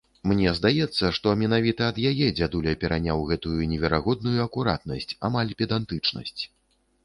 [0.29, 6.41] Мне здаецца, што менавіта ад яе дзядуля пераняў гэтую неверагодную акуратнасць, амаль педантычнасць.